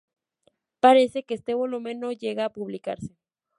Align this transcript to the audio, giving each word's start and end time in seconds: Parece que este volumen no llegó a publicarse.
Parece 0.79 1.19
que 1.25 1.35
este 1.35 1.53
volumen 1.53 1.99
no 1.99 2.11
llegó 2.11 2.41
a 2.41 2.49
publicarse. 2.49 3.15